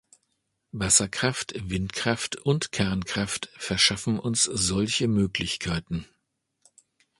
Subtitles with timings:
[0.71, 6.07] Wasserkraft, Windkraft und Kernkraft verschaffen uns solche Möglichkeiten.